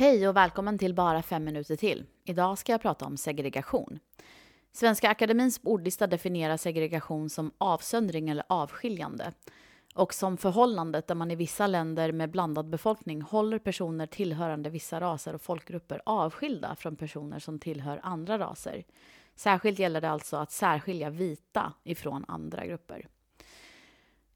[0.00, 2.04] Hej och välkommen till Bara fem minuter till.
[2.24, 3.98] Idag ska jag prata om segregation.
[4.72, 9.32] Svenska Akademins ordlista definierar segregation som avsöndring eller avskiljande
[9.94, 15.00] och som förhållandet där man i vissa länder med blandad befolkning håller personer tillhörande vissa
[15.00, 18.84] raser och folkgrupper avskilda från personer som tillhör andra raser.
[19.34, 23.06] Särskilt gäller det alltså att särskilja vita ifrån andra grupper.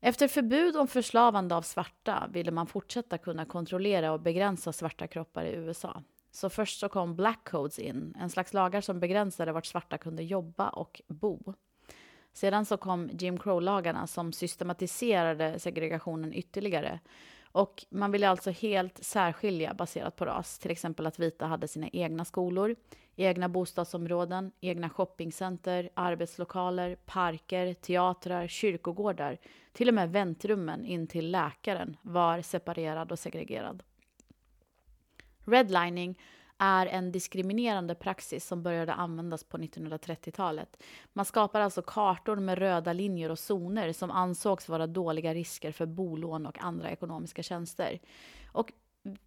[0.06, 5.44] Efter förbud om förslavande av svarta ville man fortsätta kunna kontrollera och begränsa svarta kroppar
[5.44, 6.02] i USA.
[6.30, 10.22] Så först så kom Black Codes in, en slags lagar som begränsade vart svarta kunde
[10.22, 11.54] jobba och bo.
[12.32, 17.00] Sedan så kom Jim Crow-lagarna som systematiserade segregationen ytterligare.
[17.54, 20.58] Och man ville alltså helt särskilja baserat på ras.
[20.58, 22.76] Till exempel att vita hade sina egna skolor,
[23.16, 29.38] egna bostadsområden, egna shoppingcenter, arbetslokaler, parker, teatrar, kyrkogårdar.
[29.72, 33.82] Till och med väntrummen in till läkaren var separerad och segregerad.
[35.44, 36.20] Redlining
[36.58, 40.82] är en diskriminerande praxis som började användas på 1930-talet.
[41.12, 45.86] Man skapar alltså kartor med röda linjer och zoner som ansågs vara dåliga risker för
[45.86, 48.00] bolån och andra ekonomiska tjänster.
[48.52, 48.72] Och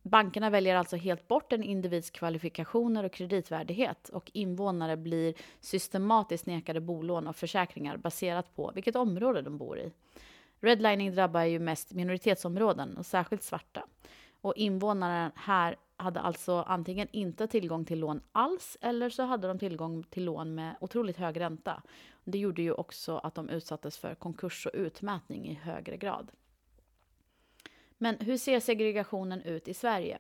[0.03, 6.79] bankerna väljer alltså helt bort en individs kvalifikationer och kreditvärdighet och invånare blir systematiskt nekade
[6.79, 9.91] bolån och försäkringar baserat på vilket område de bor i.
[10.59, 13.83] Redlining drabbar ju mest minoritetsområden och särskilt svarta.
[14.41, 19.59] Och invånarna här hade alltså antingen inte tillgång till lån alls eller så hade de
[19.59, 21.83] tillgång till lån med otroligt hög ränta.
[22.23, 26.31] Det gjorde ju också att de utsattes för konkurs och utmätning i högre grad.
[27.97, 30.19] Men hur ser segregationen ut i Sverige?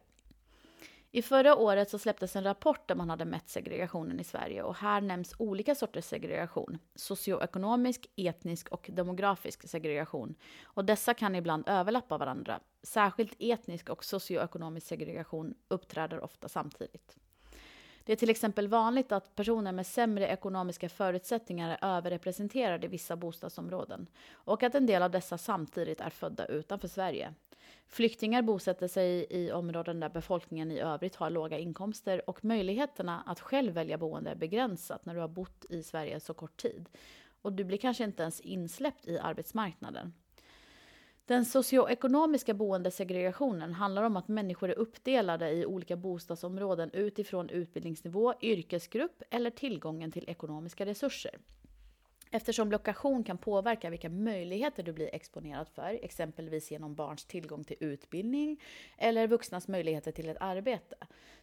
[1.11, 4.75] I förra året så släpptes en rapport där man hade mätt segregationen i Sverige och
[4.75, 6.77] här nämns olika sorters segregation.
[6.95, 10.35] Socioekonomisk, etnisk och demografisk segregation.
[10.63, 12.59] Och dessa kan ibland överlappa varandra.
[12.83, 17.17] Särskilt etnisk och socioekonomisk segregation uppträder ofta samtidigt.
[18.03, 23.15] Det är till exempel vanligt att personer med sämre ekonomiska förutsättningar är överrepresenterade i vissa
[23.15, 27.33] bostadsområden och att en del av dessa samtidigt är födda utanför Sverige.
[27.89, 33.39] Flyktingar bosätter sig i områden där befolkningen i övrigt har låga inkomster och möjligheterna att
[33.39, 36.89] själv välja boende är begränsat när du har bott i Sverige så kort tid.
[37.41, 40.13] Och du blir kanske inte ens insläppt i arbetsmarknaden.
[41.25, 49.23] Den socioekonomiska boendesegregationen handlar om att människor är uppdelade i olika bostadsområden utifrån utbildningsnivå, yrkesgrupp
[49.29, 51.37] eller tillgången till ekonomiska resurser.
[52.31, 57.77] Eftersom lokation kan påverka vilka möjligheter du blir exponerad för, exempelvis genom barns tillgång till
[57.79, 58.61] utbildning
[58.97, 60.95] eller vuxnas möjligheter till ett arbete,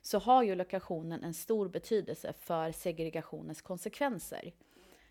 [0.03, 4.53] så har ju lokationen en stor betydelse för segregationens konsekvenser.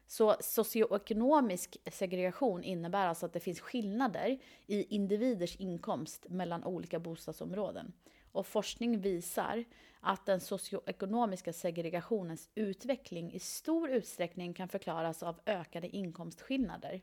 [0.07, 4.37] Så socioekonomisk segregation innebär alltså att det finns skillnader
[4.67, 7.93] i individers inkomst mellan olika bostadsområden.
[8.31, 9.63] Och forskning visar
[9.99, 17.01] att den socioekonomiska segregationens utveckling i stor utsträckning kan förklaras av ökade inkomstskillnader.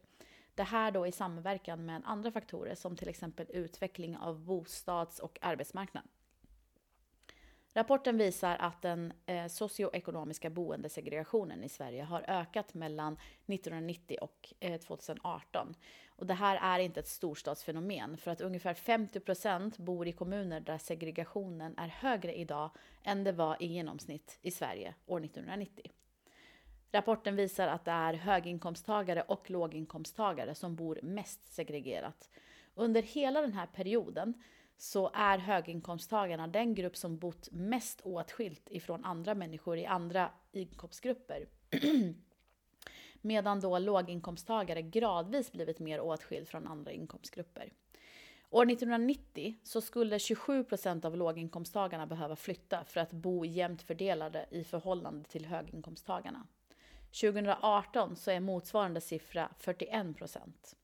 [0.54, 5.38] Det här då i samverkan med andra faktorer som till exempel utveckling av bostads och
[5.40, 6.04] arbetsmarknad.
[7.74, 13.12] Rapporten visar att den eh, socioekonomiska boendesegregationen i Sverige har ökat mellan
[13.46, 15.74] 1990 och eh, 2018.
[16.08, 20.60] Och det här är inte ett storstadsfenomen för att ungefär 50 procent bor i kommuner
[20.60, 22.70] där segregationen är högre idag
[23.02, 25.90] än det var i genomsnitt i Sverige år 1990.
[26.92, 32.30] Rapporten visar att det är höginkomsttagare och låginkomsttagare som bor mest segregerat.
[32.74, 34.34] Under hela den här perioden
[34.82, 41.46] så är höginkomsttagarna den grupp som bott mest åtskilt ifrån andra människor i andra inkomstgrupper.
[43.20, 47.72] Medan då låginkomsttagare gradvis blivit mer åtskild från andra inkomstgrupper.
[48.50, 54.46] År 1990 så skulle 27 procent av låginkomsttagarna behöva flytta för att bo jämnt fördelade
[54.50, 56.46] i förhållande till höginkomsttagarna.
[57.20, 60.76] 2018 så är motsvarande siffra 41 procent.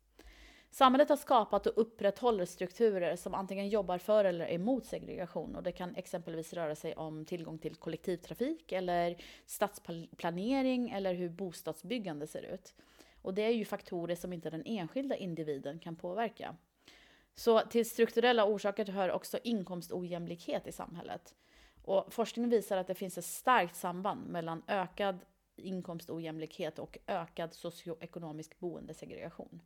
[0.76, 5.72] Samhället har skapat och upprätthåller strukturer som antingen jobbar för eller emot segregation och det
[5.72, 12.74] kan exempelvis röra sig om tillgång till kollektivtrafik eller stadsplanering eller hur bostadsbyggande ser ut.
[13.22, 16.56] Och det är ju faktorer som inte den enskilda individen kan påverka.
[17.34, 21.34] Så till strukturella orsaker hör också inkomstojämlikhet i samhället.
[21.84, 25.18] Och forskning visar att det finns ett starkt samband mellan ökad
[25.56, 29.60] inkomstojämlikhet och ökad socioekonomisk boendesegregation.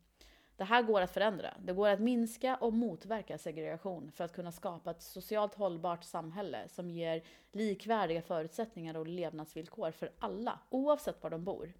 [0.60, 1.54] Det här går att förändra.
[1.58, 6.68] Det går att minska och motverka segregation för att kunna skapa ett socialt hållbart samhälle
[6.68, 7.22] som ger
[7.52, 11.72] likvärdiga förutsättningar och levnadsvillkor för alla, oavsett var de bor.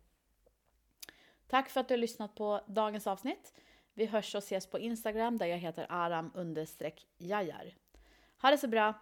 [1.46, 3.54] Tack för att du har lyssnat på dagens avsnitt.
[3.94, 6.56] Vi hörs och ses på Instagram där jag heter aram
[7.18, 7.74] jajar.
[8.42, 8.94] Ha det så bra!